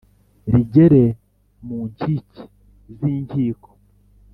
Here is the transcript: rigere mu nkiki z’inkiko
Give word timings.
rigere 0.51 1.03
mu 1.65 1.77
nkiki 1.89 2.41
z’inkiko 2.95 3.69